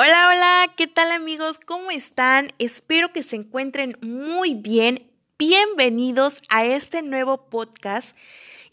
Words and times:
Hola, 0.00 0.28
hola, 0.28 0.74
¿qué 0.76 0.86
tal 0.86 1.10
amigos? 1.10 1.58
¿Cómo 1.58 1.90
están? 1.90 2.52
Espero 2.60 3.12
que 3.12 3.24
se 3.24 3.34
encuentren 3.34 3.98
muy 4.00 4.54
bien. 4.54 5.10
Bienvenidos 5.40 6.40
a 6.48 6.64
este 6.64 7.02
nuevo 7.02 7.50
podcast. 7.50 8.16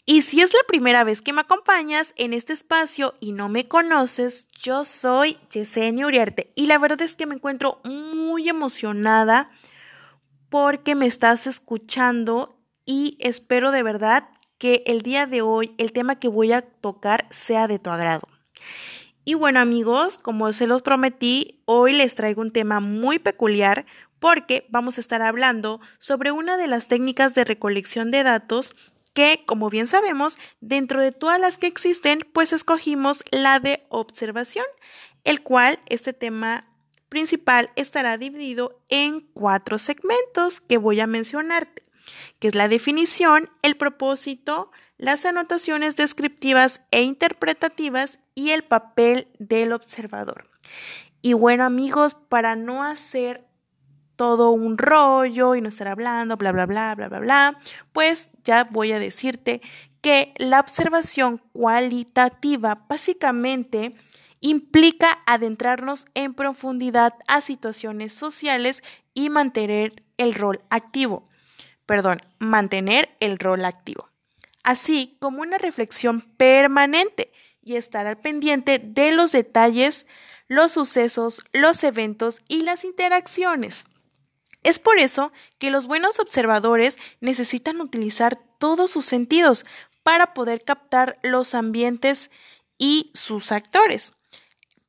Y 0.04 0.22
si 0.22 0.40
es 0.40 0.54
la 0.54 0.60
primera 0.68 1.02
vez 1.02 1.22
que 1.22 1.32
me 1.32 1.40
acompañas 1.40 2.14
en 2.14 2.32
este 2.32 2.52
espacio 2.52 3.14
y 3.18 3.32
no 3.32 3.48
me 3.48 3.66
conoces, 3.66 4.46
yo 4.52 4.84
soy 4.84 5.36
Yesenia 5.50 6.06
Uriarte 6.06 6.48
y 6.54 6.66
la 6.66 6.78
verdad 6.78 7.02
es 7.02 7.16
que 7.16 7.26
me 7.26 7.34
encuentro 7.34 7.80
muy 7.82 8.48
emocionada 8.48 9.50
porque 10.48 10.94
me 10.94 11.06
estás 11.06 11.48
escuchando 11.48 12.56
y 12.84 13.18
espero 13.18 13.72
de 13.72 13.82
verdad 13.82 14.28
que 14.58 14.84
el 14.86 15.02
día 15.02 15.26
de 15.26 15.42
hoy 15.42 15.74
el 15.78 15.90
tema 15.90 16.20
que 16.20 16.28
voy 16.28 16.52
a 16.52 16.62
tocar 16.62 17.26
sea 17.30 17.66
de 17.66 17.80
tu 17.80 17.90
agrado. 17.90 18.28
Y 19.28 19.34
bueno 19.34 19.58
amigos, 19.58 20.18
como 20.18 20.52
se 20.52 20.68
los 20.68 20.82
prometí, 20.82 21.60
hoy 21.64 21.92
les 21.92 22.14
traigo 22.14 22.42
un 22.42 22.52
tema 22.52 22.78
muy 22.78 23.18
peculiar 23.18 23.84
porque 24.20 24.66
vamos 24.68 24.98
a 24.98 25.00
estar 25.00 25.20
hablando 25.20 25.80
sobre 25.98 26.30
una 26.30 26.56
de 26.56 26.68
las 26.68 26.86
técnicas 26.86 27.34
de 27.34 27.42
recolección 27.42 28.12
de 28.12 28.22
datos 28.22 28.76
que, 29.14 29.42
como 29.44 29.68
bien 29.68 29.88
sabemos, 29.88 30.38
dentro 30.60 31.02
de 31.02 31.10
todas 31.10 31.40
las 31.40 31.58
que 31.58 31.66
existen, 31.66 32.20
pues 32.32 32.52
escogimos 32.52 33.24
la 33.32 33.58
de 33.58 33.84
observación, 33.88 34.64
el 35.24 35.42
cual 35.42 35.80
este 35.88 36.12
tema 36.12 36.70
principal 37.08 37.70
estará 37.74 38.18
dividido 38.18 38.80
en 38.90 39.22
cuatro 39.32 39.78
segmentos 39.78 40.60
que 40.60 40.78
voy 40.78 41.00
a 41.00 41.08
mencionarte, 41.08 41.82
que 42.38 42.46
es 42.46 42.54
la 42.54 42.68
definición, 42.68 43.50
el 43.62 43.76
propósito, 43.76 44.70
las 44.98 45.26
anotaciones 45.26 45.96
descriptivas 45.96 46.80
e 46.90 47.02
interpretativas 47.02 48.18
y 48.34 48.50
el 48.50 48.64
papel 48.64 49.28
del 49.38 49.72
observador. 49.72 50.50
Y 51.22 51.32
bueno 51.32 51.64
amigos, 51.64 52.14
para 52.14 52.56
no 52.56 52.82
hacer 52.82 53.46
todo 54.16 54.50
un 54.50 54.78
rollo 54.78 55.54
y 55.54 55.60
no 55.60 55.68
estar 55.68 55.88
hablando, 55.88 56.36
bla, 56.36 56.52
bla, 56.52 56.66
bla, 56.66 56.94
bla, 56.94 57.08
bla, 57.08 57.18
bla, 57.20 57.58
pues 57.92 58.30
ya 58.44 58.64
voy 58.64 58.92
a 58.92 58.98
decirte 58.98 59.60
que 60.00 60.32
la 60.36 60.60
observación 60.60 61.42
cualitativa 61.52 62.86
básicamente 62.88 63.94
implica 64.40 65.18
adentrarnos 65.26 66.06
en 66.14 66.34
profundidad 66.34 67.14
a 67.26 67.40
situaciones 67.40 68.12
sociales 68.12 68.82
y 69.12 69.28
mantener 69.28 70.04
el 70.16 70.34
rol 70.34 70.60
activo. 70.70 71.28
Perdón, 71.84 72.20
mantener 72.38 73.10
el 73.20 73.38
rol 73.38 73.64
activo 73.64 74.10
así 74.66 75.16
como 75.20 75.42
una 75.42 75.58
reflexión 75.58 76.22
permanente 76.36 77.32
y 77.62 77.76
estar 77.76 78.08
al 78.08 78.18
pendiente 78.18 78.80
de 78.80 79.12
los 79.12 79.30
detalles, 79.30 80.08
los 80.48 80.72
sucesos, 80.72 81.40
los 81.52 81.84
eventos 81.84 82.42
y 82.48 82.62
las 82.62 82.84
interacciones. 82.84 83.84
Es 84.64 84.80
por 84.80 84.98
eso 84.98 85.32
que 85.58 85.70
los 85.70 85.86
buenos 85.86 86.18
observadores 86.18 86.98
necesitan 87.20 87.80
utilizar 87.80 88.40
todos 88.58 88.90
sus 88.90 89.06
sentidos 89.06 89.64
para 90.02 90.34
poder 90.34 90.64
captar 90.64 91.20
los 91.22 91.54
ambientes 91.54 92.32
y 92.76 93.12
sus 93.14 93.52
actores. 93.52 94.14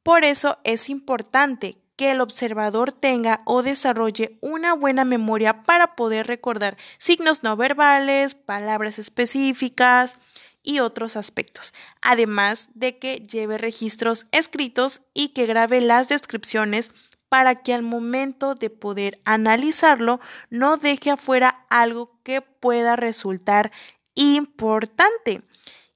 Por 0.02 0.23
eso 0.23 0.58
es 0.64 0.89
importante 0.89 1.78
que 1.98 2.12
el 2.12 2.22
observador 2.22 2.94
tenga 2.94 3.42
o 3.45 3.64
desarrolle 3.64 4.38
una 4.40 4.73
buena 4.73 5.03
memoria 5.03 5.64
para 5.64 5.95
poder 5.95 6.28
recordar 6.28 6.78
signos 6.98 7.44
no 7.44 7.58
verbales, 7.58 8.36
palabras 8.36 9.00
específicas 9.00 10.16
y 10.64 10.80
otros 10.80 11.18
aspectos, 11.18 11.73
además 12.02 12.70
de 12.73 13.00
que 13.00 13.25
lleve 13.28 13.58
registros 13.58 14.28
escritos 14.31 15.02
y 15.14 15.30
que 15.30 15.45
grabe 15.45 15.81
las 15.81 16.08
descripciones 16.08 16.92
para 17.30 17.62
que 17.62 17.73
al 17.73 17.84
momento 17.84 18.56
de 18.56 18.70
poder 18.70 19.20
analizarlo 19.25 20.20
no 20.50 20.78
deje 20.78 21.12
afuera 21.12 21.66
algo 21.70 22.20
que 22.23 22.42
pueda 22.42 22.96
resultar 22.96 23.72
importante. 24.16 25.41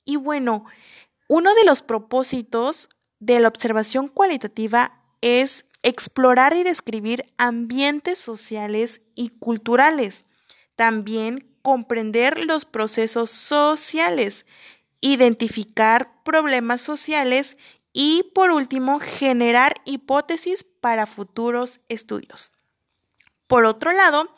Y 0.04 0.16
bueno, 0.16 0.66
uno 1.28 1.54
de 1.54 1.64
los 1.64 1.82
propósitos 1.82 2.90
de 3.20 3.40
la 3.40 3.48
observación 3.48 4.08
cualitativa 4.08 5.02
es 5.22 5.66
explorar 5.84 6.56
y 6.56 6.64
describir 6.64 7.26
ambientes 7.38 8.20
sociales 8.20 9.02
y 9.16 9.30
culturales. 9.30 10.24
También 10.76 11.48
comprender 11.62 12.44
los 12.46 12.66
procesos 12.66 13.30
sociales, 13.32 14.46
identificar 15.00 16.24
problemas 16.24 16.82
sociales 16.82 17.58
y, 17.94 18.24
por 18.34 18.52
último, 18.52 19.00
generar 19.00 19.76
hipótesis 19.86 20.64
para 20.64 21.06
futuros 21.06 21.80
estudios. 21.90 22.52
Por 23.48 23.66
otro 23.66 23.92
lado, 23.92 24.34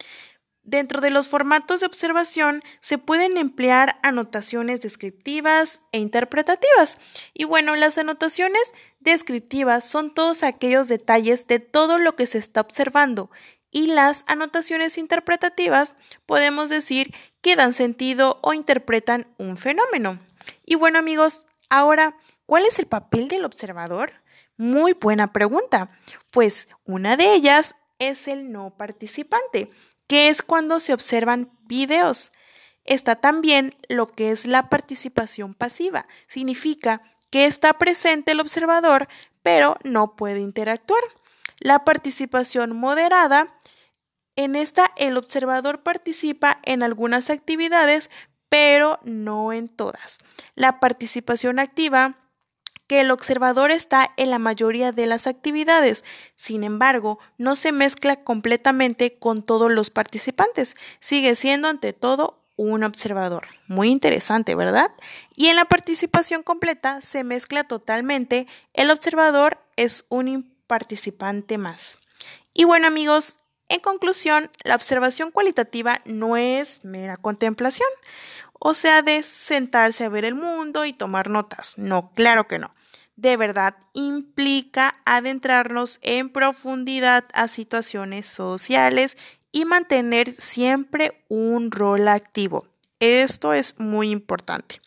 Dentro 0.66 1.02
de 1.02 1.10
los 1.10 1.28
formatos 1.28 1.82
de 1.82 1.88
observación 1.88 2.62
se 2.80 2.98
pueden 2.98 3.36
emplear 3.36 4.00
anotaciones 4.02 4.80
descriptivas 4.80 5.82
e 5.92 6.00
interpretativas. 6.00 6.98
Y 7.34 7.44
bueno, 7.44 7.76
las 7.76 7.98
anotaciones 7.98 8.74
descriptivas 9.02 9.84
son 9.84 10.14
todos 10.14 10.42
aquellos 10.42 10.88
detalles 10.88 11.48
de 11.48 11.60
todo 11.60 11.98
lo 11.98 12.16
que 12.16 12.28
se 12.28 12.38
está 12.38 12.62
observando. 12.62 13.30
Y 13.72 13.88
las 13.88 14.24
anotaciones 14.26 14.98
interpretativas 14.98 15.96
podemos 16.26 16.70
decir 16.70 17.14
que 17.42 17.58
dan 17.58 17.74
sentido 17.74 18.40
o 18.42 18.54
interpretan 18.54 19.28
un 19.38 19.58
fenómeno. 19.58 20.20
Y 20.66 20.76
bueno 20.76 20.98
amigos, 20.98 21.46
ahora, 21.70 22.16
¿cuál 22.46 22.66
es 22.66 22.80
el 22.80 22.86
papel 22.86 23.28
del 23.28 23.44
observador? 23.44 24.14
Muy 24.56 24.94
buena 24.94 25.34
pregunta. 25.34 25.92
Pues 26.32 26.70
una 26.86 27.18
de 27.18 27.34
ellas 27.34 27.76
es 28.00 28.30
el 28.30 28.52
no 28.52 28.78
participante 28.78 29.70
que 30.14 30.30
es 30.30 30.44
cuando 30.44 30.80
se 30.80 30.94
observan 30.94 31.50
videos. 31.66 32.32
Está 32.86 33.16
también 33.16 33.76
lo 33.90 34.06
que 34.06 34.30
es 34.30 34.46
la 34.46 34.70
participación 34.70 35.56
pasiva. 35.56 36.06
Significa 36.28 37.02
que 37.32 37.48
está 37.48 37.74
presente 37.80 38.34
el 38.34 38.40
observador, 38.40 39.08
pero 39.42 39.76
no 39.84 40.16
puede 40.16 40.40
interactuar. 40.40 41.02
La 41.58 41.84
participación 41.84 42.76
moderada, 42.76 43.58
en 44.36 44.56
esta 44.56 44.92
el 44.98 45.18
observador 45.18 45.82
participa 45.82 46.60
en 46.62 46.84
algunas 46.84 47.32
actividades, 47.32 48.12
pero 48.50 49.00
no 49.04 49.52
en 49.52 49.68
todas. 49.68 50.20
La 50.54 50.80
participación 50.80 51.58
activa 51.58 52.20
que 52.88 53.02
el 53.02 53.12
observador 53.12 53.72
está 53.72 54.12
en 54.18 54.30
la 54.30 54.40
mayoría 54.40 54.92
de 54.92 55.06
las 55.08 55.28
actividades, 55.28 56.04
sin 56.36 56.64
embargo, 56.64 57.20
no 57.38 57.56
se 57.56 57.72
mezcla 57.72 58.24
completamente 58.24 59.16
con 59.18 59.44
todos 59.44 59.72
los 59.72 59.90
participantes, 59.90 60.76
sigue 61.00 61.36
siendo 61.36 61.68
ante 61.68 61.94
todo 61.94 62.44
un 62.56 62.84
observador. 62.84 63.48
Muy 63.68 63.90
interesante, 63.90 64.56
¿verdad? 64.56 64.92
Y 65.36 65.48
en 65.48 65.56
la 65.56 65.66
participación 65.66 66.44
completa 66.44 67.02
se 67.02 67.24
mezcla 67.24 67.64
totalmente, 67.64 68.48
el 68.74 68.92
observador 68.92 69.60
es 69.76 70.06
un 70.10 70.54
participante 70.68 71.58
más. 71.58 71.98
Y 72.54 72.66
bueno 72.66 72.88
amigos, 72.88 73.40
en 73.70 73.80
conclusión, 73.80 74.50
la 74.64 74.76
observación 74.76 75.32
cualitativa 75.32 76.02
no 76.06 76.38
es 76.38 76.84
mera 76.84 77.18
contemplación 77.18 77.90
o 78.66 78.74
sea, 78.74 79.02
de 79.02 79.24
sentarse 79.24 80.06
a 80.06 80.10
ver 80.10 80.24
el 80.24 80.36
mundo 80.36 80.86
y 80.86 80.94
tomar 80.94 81.30
notas. 81.30 81.74
No, 81.76 82.14
claro 82.14 82.48
que 82.48 82.60
no. 82.60 82.74
De 83.18 83.36
verdad 83.36 83.76
implica 83.92 85.02
adentrarnos 85.04 86.00
en 86.02 86.30
profundidad 86.30 87.26
a 87.34 87.50
situaciones 87.50 88.26
sociales 88.26 89.18
y 89.52 89.66
mantener 89.66 90.32
siempre 90.32 91.26
un 91.28 91.72
rol 91.72 92.08
activo. 92.08 92.66
Esto 93.02 93.52
es 93.52 93.78
muy 93.80 94.12
importante. 94.12 94.80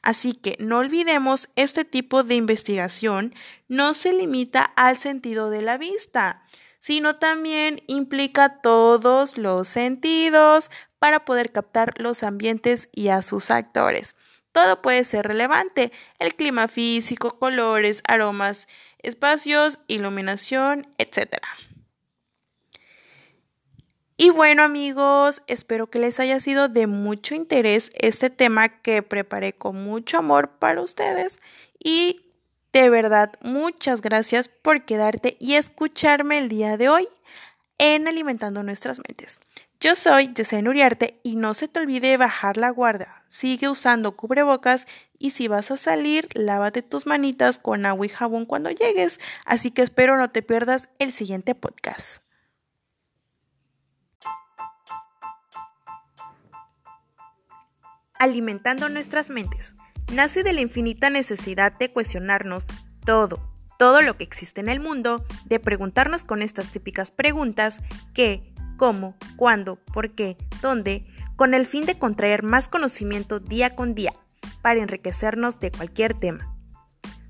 Así 0.00 0.34
que 0.34 0.56
no 0.60 0.78
olvidemos, 0.78 1.48
este 1.56 1.84
tipo 1.84 2.22
de 2.22 2.36
investigación 2.36 3.34
no 3.66 3.94
se 3.94 4.12
limita 4.12 4.62
al 4.62 4.96
sentido 4.96 5.50
de 5.50 5.62
la 5.62 5.76
vista, 5.76 6.44
sino 6.84 7.16
también 7.16 7.82
implica 7.86 8.60
todos 8.60 9.38
los 9.38 9.68
sentidos 9.68 10.70
para 10.98 11.24
poder 11.24 11.50
captar 11.50 11.94
los 11.98 12.22
ambientes 12.22 12.90
y 12.92 13.08
a 13.08 13.22
sus 13.22 13.50
actores. 13.50 14.16
Todo 14.52 14.82
puede 14.82 15.04
ser 15.04 15.26
relevante, 15.26 15.92
el 16.18 16.34
clima 16.34 16.68
físico, 16.68 17.38
colores, 17.38 18.02
aromas, 18.06 18.68
espacios, 18.98 19.78
iluminación, 19.86 20.86
etc. 20.98 21.38
Y 24.18 24.28
bueno 24.28 24.62
amigos, 24.62 25.40
espero 25.46 25.88
que 25.88 26.00
les 26.00 26.20
haya 26.20 26.38
sido 26.38 26.68
de 26.68 26.86
mucho 26.86 27.34
interés 27.34 27.92
este 27.94 28.28
tema 28.28 28.82
que 28.82 29.02
preparé 29.02 29.54
con 29.54 29.82
mucho 29.82 30.18
amor 30.18 30.50
para 30.58 30.82
ustedes 30.82 31.40
y 31.82 32.23
de 32.74 32.90
verdad 32.90 33.32
muchas 33.40 34.00
gracias 34.00 34.48
por 34.48 34.84
quedarte 34.84 35.36
y 35.38 35.54
escucharme 35.54 36.38
el 36.38 36.48
día 36.48 36.76
de 36.76 36.88
hoy 36.88 37.08
en 37.78 38.08
Alimentando 38.08 38.64
Nuestras 38.64 38.98
Mentes. 38.98 39.38
Yo 39.78 39.94
soy 39.94 40.32
Yesenia 40.34 40.70
Uriarte 40.70 41.20
y 41.22 41.36
no 41.36 41.54
se 41.54 41.68
te 41.68 41.78
olvide 41.78 42.16
bajar 42.16 42.56
la 42.56 42.70
guardia. 42.70 43.22
Sigue 43.28 43.68
usando 43.68 44.16
cubrebocas 44.16 44.88
y 45.18 45.30
si 45.30 45.46
vas 45.46 45.70
a 45.70 45.76
salir, 45.76 46.28
lávate 46.34 46.82
tus 46.82 47.06
manitas 47.06 47.58
con 47.58 47.86
agua 47.86 48.06
y 48.06 48.08
jabón 48.08 48.44
cuando 48.44 48.70
llegues. 48.70 49.20
Así 49.44 49.70
que 49.70 49.82
espero 49.82 50.16
no 50.16 50.30
te 50.30 50.42
pierdas 50.42 50.88
el 50.98 51.12
siguiente 51.12 51.54
podcast. 51.54 52.24
Alimentando 58.18 58.88
nuestras 58.88 59.30
mentes. 59.30 59.76
Nace 60.12 60.42
de 60.42 60.52
la 60.52 60.60
infinita 60.60 61.10
necesidad 61.10 61.72
de 61.72 61.92
cuestionarnos 61.92 62.66
todo, 63.04 63.52
todo 63.78 64.02
lo 64.02 64.16
que 64.16 64.24
existe 64.24 64.60
en 64.60 64.68
el 64.68 64.80
mundo, 64.80 65.24
de 65.44 65.58
preguntarnos 65.60 66.24
con 66.24 66.42
estas 66.42 66.70
típicas 66.70 67.10
preguntas 67.10 67.82
qué, 68.14 68.54
cómo, 68.76 69.16
cuándo, 69.36 69.76
por 69.76 70.14
qué, 70.14 70.36
dónde, 70.62 71.04
con 71.36 71.54
el 71.54 71.66
fin 71.66 71.84
de 71.84 71.98
contraer 71.98 72.42
más 72.42 72.68
conocimiento 72.68 73.40
día 73.40 73.74
con 73.74 73.94
día 73.94 74.12
para 74.62 74.80
enriquecernos 74.80 75.58
de 75.60 75.70
cualquier 75.70 76.14
tema. 76.14 76.56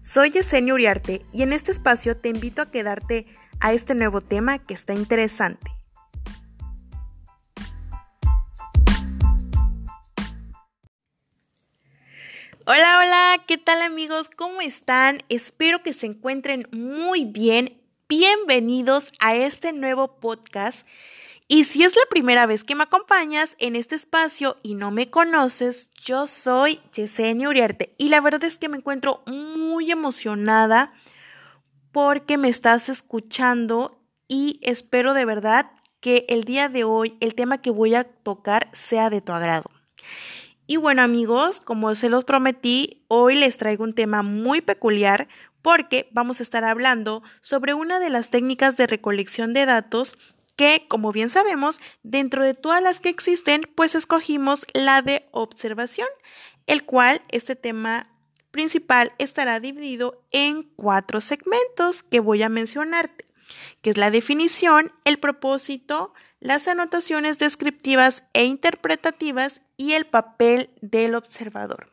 Soy 0.01 0.31
Yesenia 0.31 0.75
Uriarte 0.75 1.25
y 1.33 1.43
en 1.43 1.53
este 1.53 1.71
espacio 1.71 2.17
te 2.17 2.29
invito 2.29 2.61
a 2.61 2.71
quedarte 2.71 3.27
a 3.61 3.73
este 3.73 3.95
nuevo 3.95 4.21
tema 4.21 4.59
que 4.59 4.75
está 4.75 4.93
interesante. 4.93 5.74
Hola, 12.67 12.99
hola, 12.99 13.45
¿qué 13.47 13.59
tal 13.59 13.83
amigos? 13.83 14.31
¿Cómo 14.35 14.63
están? 14.63 15.19
Espero 15.29 15.83
que 15.83 15.93
se 15.93 16.07
encuentren 16.07 16.67
muy 16.73 17.27
bien. 17.27 17.79
Bienvenidos 18.09 19.13
a 19.19 19.37
este 19.37 19.75
nuevo 19.75 20.19
podcast 20.19 20.87
y 21.47 21.65
si 21.65 21.83
es 21.83 21.95
la 21.95 22.05
primera 22.09 22.47
vez 22.47 22.65
que 22.65 22.75
me 22.75 22.85
acompañas 22.85 23.55
en 23.59 23.77
este 23.77 23.97
espacio 23.97 24.57
y 24.63 24.77
no 24.77 24.91
me 24.91 25.11
conoces, 25.11 25.91
yo 26.07 26.27
soy 26.27 26.81
Yesenia 26.95 27.51
Uriarte 27.51 27.93
y 27.99 28.09
la 28.09 28.23
verdad 28.23 28.45
es 28.45 28.57
que 28.57 28.71
me 28.71 28.79
encuentro 28.79 29.23
muy 29.27 29.91
emocionada 29.91 30.95
porque 31.93 32.39
me 32.39 32.49
estás 32.49 32.89
escuchando 32.89 34.01
y 34.27 34.59
espero 34.63 35.13
de 35.13 35.27
verdad 35.27 35.71
que 36.01 36.25
el 36.31 36.45
día 36.45 36.71
de 36.71 36.85
hoy 36.85 37.19
el 37.21 37.35
tema 37.35 37.61
que 37.61 37.71
voy 37.71 37.95
a 37.95 38.05
tocar 38.05 38.71
sea 38.73 39.11
de 39.11 39.21
tu 39.21 39.33
agrado. 39.33 39.71
Y 40.67 40.77
bueno 40.77 41.03
amigos, 41.03 41.61
como 41.61 41.95
se 41.95 42.09
los 42.09 42.25
prometí, 42.25 43.05
hoy 43.09 43.35
les 43.37 43.59
traigo 43.59 43.85
un 43.85 43.95
tema 43.95 44.23
muy 44.23 44.63
peculiar 44.63 45.29
porque 45.61 46.09
vamos 46.13 46.41
a 46.41 46.43
estar 46.43 46.65
hablando 46.65 47.23
sobre 47.43 47.75
una 47.75 48.01
de 48.01 48.09
las 48.09 48.31
técnicas 48.31 48.79
de 48.79 48.87
recolección 48.87 49.53
de 49.53 49.67
datos 49.67 50.17
que, 50.57 50.87
como 50.89 51.13
bien 51.13 51.29
sabemos, 51.29 51.81
dentro 52.03 52.43
de 52.43 52.55
todas 52.55 52.83
las 52.83 53.01
que 53.01 53.11
existen, 53.11 53.63
pues 53.75 53.95
escogimos 53.95 54.65
la 54.73 55.03
de 55.03 55.29
observación, 55.33 56.09
el 56.67 56.85
cual 56.85 57.21
este 57.31 57.57
tema 57.57 58.09
principal 58.51 59.13
estará 59.19 59.61
dividido 59.61 60.25
en 60.33 60.63
cuatro 60.77 61.21
segmentos 61.21 62.03
que 62.03 62.21
voy 62.21 62.43
a 62.43 62.49
mencionarte, 62.49 63.27
que 63.83 63.91
es 63.91 63.99
la 63.99 64.11
definición, 64.11 64.93
el 65.05 65.19
propósito, 65.19 66.15
las 66.41 66.69
anotaciones 66.69 67.37
descriptivas 67.37 68.23
e 68.33 68.45
interpretativas 68.45 69.61
y 69.77 69.93
el 69.93 70.07
papel 70.07 70.71
del 70.81 71.15
observador. 71.15 71.91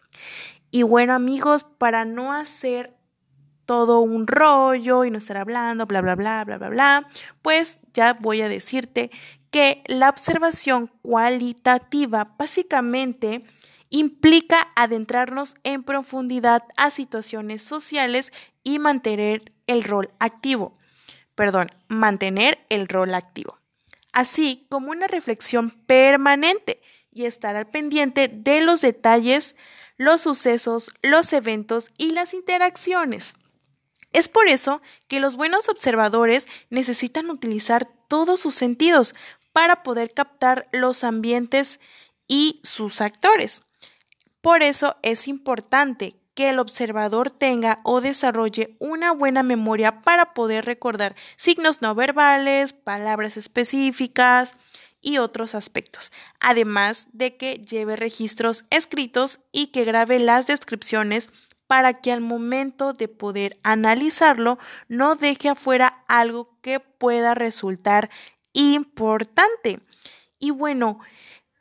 Y 0.69 0.83
bueno 0.83 1.13
amigos, 1.13 1.63
para 1.63 2.05
no 2.05 2.33
hacer 2.33 2.95
todo 3.65 4.01
un 4.01 4.27
rollo 4.27 5.05
y 5.05 5.11
no 5.11 5.17
estar 5.17 5.37
hablando, 5.37 5.85
bla, 5.85 6.01
bla, 6.01 6.15
bla, 6.15 6.43
bla, 6.43 6.57
bla, 6.57 6.69
bla, 6.69 7.07
pues 7.41 7.79
ya 7.93 8.13
voy 8.13 8.41
a 8.41 8.49
decirte 8.49 9.11
que 9.49 9.83
la 9.87 10.09
observación 10.09 10.91
cualitativa 11.01 12.35
básicamente 12.37 13.43
implica 13.89 14.69
adentrarnos 14.75 15.55
en 15.63 15.83
profundidad 15.83 16.63
a 16.77 16.89
situaciones 16.89 17.61
sociales 17.61 18.31
y 18.63 18.79
mantener 18.79 19.51
el 19.67 19.83
rol 19.83 20.11
activo. 20.19 20.77
Perdón, 21.35 21.71
mantener 21.87 22.59
el 22.69 22.87
rol 22.87 23.13
activo. 23.13 23.57
Así 24.13 24.67
como 24.69 24.91
una 24.91 25.07
reflexión 25.07 25.69
permanente 25.85 26.80
y 27.11 27.25
estar 27.25 27.55
al 27.55 27.67
pendiente 27.67 28.27
de 28.27 28.61
los 28.61 28.81
detalles, 28.81 29.55
los 29.97 30.21
sucesos, 30.21 30.91
los 31.01 31.31
eventos 31.33 31.91
y 31.97 32.11
las 32.11 32.33
interacciones. 32.33 33.35
Es 34.13 34.27
por 34.27 34.47
eso 34.47 34.81
que 35.07 35.19
los 35.19 35.35
buenos 35.35 35.69
observadores 35.69 36.47
necesitan 36.69 37.29
utilizar 37.29 37.87
todos 38.07 38.39
sus 38.41 38.55
sentidos 38.55 39.13
para 39.53 39.83
poder 39.83 40.13
captar 40.13 40.67
los 40.71 41.03
ambientes 41.03 41.79
y 42.27 42.59
sus 42.63 43.01
actores. 43.01 43.61
Por 44.41 44.63
eso 44.63 44.97
es 45.01 45.27
importante 45.27 46.15
que 46.33 46.49
el 46.49 46.59
observador 46.59 47.29
tenga 47.29 47.79
o 47.83 48.01
desarrolle 48.01 48.75
una 48.79 49.11
buena 49.11 49.43
memoria 49.43 50.01
para 50.01 50.33
poder 50.33 50.65
recordar 50.65 51.15
signos 51.35 51.81
no 51.81 51.93
verbales, 51.93 52.73
palabras 52.73 53.37
específicas 53.37 54.55
y 55.01 55.17
otros 55.17 55.55
aspectos, 55.55 56.11
además 56.39 57.07
de 57.11 57.35
que 57.35 57.55
lleve 57.55 57.95
registros 57.95 58.63
escritos 58.69 59.39
y 59.51 59.67
que 59.67 59.83
grabe 59.83 60.19
las 60.19 60.47
descripciones 60.47 61.29
para 61.67 62.01
que 62.01 62.11
al 62.11 62.21
momento 62.21 62.93
de 62.93 63.07
poder 63.07 63.57
analizarlo 63.63 64.59
no 64.87 65.15
deje 65.15 65.49
afuera 65.49 66.03
algo 66.07 66.57
que 66.61 66.79
pueda 66.79 67.33
resultar 67.33 68.09
importante. 68.53 69.79
Y 70.37 70.51
bueno, 70.51 70.99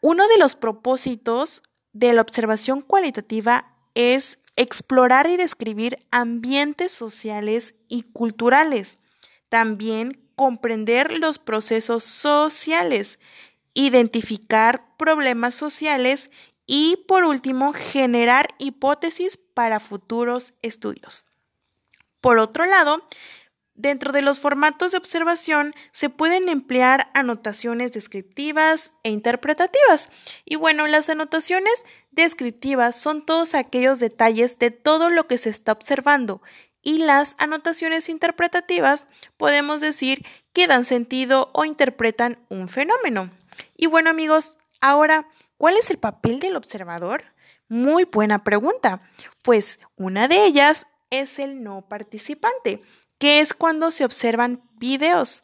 uno 0.02 0.26
de 0.28 0.38
los 0.38 0.56
propósitos 0.56 1.62
de 1.92 2.12
la 2.12 2.22
observación 2.22 2.82
cualitativa 2.82 3.76
es 3.94 4.38
explorar 4.56 5.28
y 5.28 5.36
describir 5.36 6.04
ambientes 6.10 6.92
sociales 6.92 7.74
y 7.88 8.02
culturales. 8.02 8.98
También 9.48 10.29
comprender 10.40 11.18
los 11.18 11.38
procesos 11.38 12.02
sociales, 12.02 13.18
identificar 13.74 14.96
problemas 14.96 15.54
sociales 15.54 16.30
y 16.64 17.04
por 17.06 17.24
último, 17.24 17.74
generar 17.74 18.48
hipótesis 18.56 19.36
para 19.36 19.80
futuros 19.80 20.54
estudios. 20.62 21.26
Por 22.22 22.38
otro 22.38 22.64
lado, 22.64 23.06
dentro 23.74 24.12
de 24.12 24.22
los 24.22 24.40
formatos 24.40 24.92
de 24.92 24.96
observación 24.96 25.74
se 25.92 26.08
pueden 26.08 26.48
emplear 26.48 27.10
anotaciones 27.12 27.92
descriptivas 27.92 28.94
e 29.02 29.10
interpretativas. 29.10 30.08
Y 30.46 30.56
bueno, 30.56 30.86
las 30.86 31.10
anotaciones 31.10 31.84
descriptivas 32.12 32.98
son 32.98 33.26
todos 33.26 33.54
aquellos 33.54 33.98
detalles 33.98 34.58
de 34.58 34.70
todo 34.70 35.10
lo 35.10 35.26
que 35.26 35.36
se 35.36 35.50
está 35.50 35.72
observando 35.72 36.40
y 36.82 36.98
las 36.98 37.34
anotaciones 37.38 38.08
interpretativas 38.08 39.04
podemos 39.36 39.80
decir 39.80 40.24
que 40.52 40.66
dan 40.66 40.84
sentido 40.84 41.50
o 41.52 41.64
interpretan 41.64 42.38
un 42.48 42.68
fenómeno. 42.68 43.30
Y 43.76 43.86
bueno 43.86 44.10
amigos, 44.10 44.56
ahora 44.80 45.26
¿Cuál 45.60 45.76
es 45.76 45.90
el 45.90 45.98
papel 45.98 46.40
del 46.40 46.56
observador? 46.56 47.22
Muy 47.68 48.04
buena 48.04 48.44
pregunta. 48.44 49.02
Pues 49.42 49.78
una 49.94 50.26
de 50.26 50.46
ellas 50.46 50.86
es 51.10 51.38
el 51.38 51.62
no 51.62 51.86
participante, 51.86 52.80
que 53.18 53.40
es 53.40 53.52
cuando 53.52 53.90
se 53.90 54.06
observan 54.06 54.62
videos. 54.78 55.42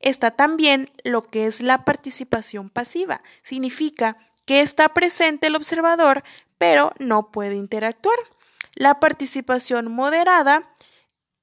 Está 0.00 0.32
también 0.32 0.90
lo 1.02 1.22
que 1.22 1.46
es 1.46 1.62
la 1.62 1.86
participación 1.86 2.68
pasiva. 2.68 3.22
Significa 3.42 4.18
que 4.44 4.60
está 4.60 4.90
presente 4.90 5.46
el 5.46 5.56
observador, 5.56 6.24
pero 6.58 6.92
no 6.98 7.30
puede 7.30 7.54
interactuar. 7.54 8.18
La 8.74 9.00
participación 9.00 9.90
moderada, 9.90 10.74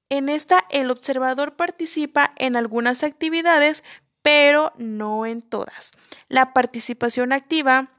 en 0.08 0.28
esta 0.28 0.64
el 0.70 0.90
observador 0.90 1.56
participa 1.56 2.32
en 2.36 2.56
algunas 2.56 3.02
actividades, 3.02 3.82
pero 4.22 4.72
no 4.76 5.26
en 5.26 5.42
todas. 5.42 5.92
La 6.28 6.52
participación 6.52 7.32
activa 7.32 7.90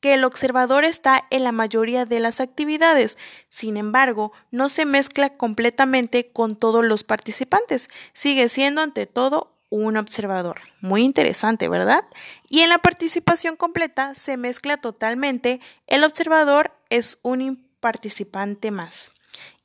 que 0.00 0.14
el 0.14 0.24
observador 0.24 0.84
está 0.84 1.26
en 1.30 1.44
la 1.44 1.52
mayoría 1.52 2.04
de 2.06 2.18
las 2.18 2.40
actividades, 2.40 3.16
sin 3.48 3.76
embargo, 3.76 4.32
no 4.50 4.68
se 4.68 4.84
mezcla 4.84 5.36
completamente 5.36 6.32
con 6.32 6.56
todos 6.56 6.84
los 6.84 7.04
participantes, 7.04 7.88
sigue 8.12 8.48
siendo 8.48 8.82
ante 8.82 9.06
todo 9.06 9.56
un 9.70 9.96
observador. 9.96 10.60
Muy 10.80 11.02
interesante, 11.02 11.68
¿verdad? 11.68 12.04
Y 12.48 12.62
en 12.62 12.70
la 12.70 12.78
participación 12.78 13.56
completa 13.56 14.16
se 14.16 14.36
mezcla 14.36 14.76
totalmente, 14.76 15.60
el 15.86 16.02
observador 16.02 16.72
es 16.90 17.18
un 17.22 17.71
participante 17.82 18.70
más. 18.70 19.12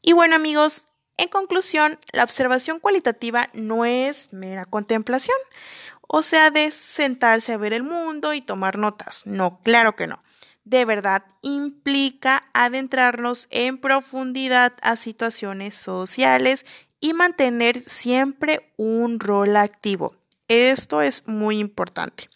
Y 0.01 0.11
bueno 0.11 0.35
amigos, 0.35 0.87
en 1.15 1.29
conclusión, 1.29 1.97
la 2.11 2.25
observación 2.25 2.81
cualitativa 2.81 3.49
no 3.53 3.85
es 3.85 4.27
mera 4.33 4.65
contemplación, 4.65 5.37
o 6.01 6.21
sea, 6.21 6.51
de 6.51 6.71
sentarse 6.71 7.53
a 7.53 7.57
ver 7.57 7.71
el 7.71 7.83
mundo 7.83 8.33
y 8.33 8.41
tomar 8.41 8.77
notas. 8.77 9.21
No, 9.25 9.61
claro 9.63 9.95
que 9.95 10.07
no 10.07 10.21
de 10.69 10.83
verdad 10.83 11.23
implica 11.41 12.49
adentrarnos 12.53 13.47
en 13.51 13.77
profundidad 13.77 14.73
a 14.81 14.97
situaciones 14.97 15.75
sociales 15.75 16.65
y 16.99 17.13
mantener 17.13 17.79
siempre 17.79 18.73
un 18.75 19.21
rol 19.21 19.55
activo. 19.55 20.15
Esto 20.49 21.01
es 21.01 21.25
muy 21.25 21.59
importante. 21.59 22.29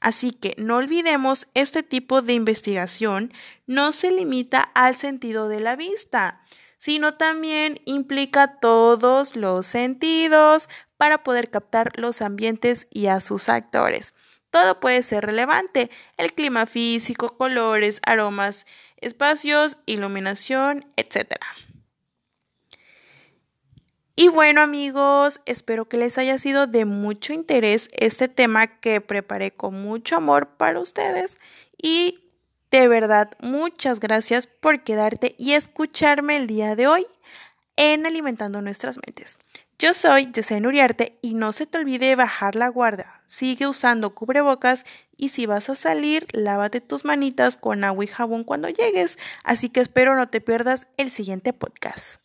Así 0.00 0.32
que 0.32 0.54
no 0.58 0.76
olvidemos, 0.76 1.46
este 1.54 1.82
tipo 1.82 2.22
de 2.22 2.34
investigación 2.34 3.32
no 3.66 3.92
se 3.92 4.10
limita 4.10 4.60
al 4.74 4.96
sentido 4.96 5.48
de 5.48 5.60
la 5.60 5.76
vista, 5.76 6.42
sino 6.76 7.14
también 7.14 7.80
implica 7.84 8.58
todos 8.60 9.36
los 9.36 9.66
sentidos 9.66 10.68
para 10.96 11.22
poder 11.22 11.50
captar 11.50 11.92
los 11.96 12.22
ambientes 12.22 12.86
y 12.90 13.06
a 13.06 13.20
sus 13.20 13.48
actores. 13.48 14.14
Todo 14.50 14.80
puede 14.80 15.02
ser 15.02 15.26
relevante, 15.26 15.90
el 16.16 16.32
clima 16.32 16.66
físico, 16.66 17.36
colores, 17.36 18.00
aromas, 18.04 18.66
espacios, 18.96 19.76
iluminación, 19.86 20.86
etc. 20.96 21.36
Y 24.20 24.26
bueno 24.26 24.62
amigos, 24.62 25.40
espero 25.46 25.88
que 25.88 25.96
les 25.96 26.18
haya 26.18 26.38
sido 26.38 26.66
de 26.66 26.84
mucho 26.84 27.32
interés 27.32 27.88
este 27.92 28.26
tema 28.26 28.66
que 28.66 29.00
preparé 29.00 29.52
con 29.52 29.80
mucho 29.80 30.16
amor 30.16 30.56
para 30.56 30.80
ustedes 30.80 31.38
y 31.80 32.18
de 32.72 32.88
verdad, 32.88 33.30
muchas 33.38 34.00
gracias 34.00 34.48
por 34.48 34.82
quedarte 34.82 35.36
y 35.38 35.52
escucharme 35.52 36.36
el 36.36 36.48
día 36.48 36.74
de 36.74 36.88
hoy 36.88 37.06
en 37.76 38.06
Alimentando 38.06 38.60
Nuestras 38.60 38.96
Mentes. 39.06 39.38
Yo 39.78 39.94
soy 39.94 40.32
Yesenia 40.32 40.66
Uriarte 40.66 41.16
y 41.22 41.34
no 41.34 41.52
se 41.52 41.66
te 41.66 41.78
olvide 41.78 42.16
bajar 42.16 42.56
la 42.56 42.66
guardia. 42.66 43.22
Sigue 43.28 43.68
usando 43.68 44.16
cubrebocas 44.16 44.84
y 45.16 45.28
si 45.28 45.46
vas 45.46 45.70
a 45.70 45.76
salir, 45.76 46.26
lávate 46.32 46.80
tus 46.80 47.04
manitas 47.04 47.56
con 47.56 47.84
agua 47.84 48.02
y 48.02 48.08
jabón 48.08 48.42
cuando 48.42 48.68
llegues. 48.68 49.16
Así 49.44 49.68
que 49.68 49.78
espero 49.78 50.16
no 50.16 50.28
te 50.28 50.40
pierdas 50.40 50.88
el 50.96 51.12
siguiente 51.12 51.52
podcast. 51.52 52.20